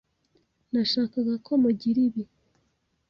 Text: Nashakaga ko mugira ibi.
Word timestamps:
Nashakaga 0.71 1.33
ko 1.45 1.51
mugira 1.61 1.99
ibi. 2.07 2.23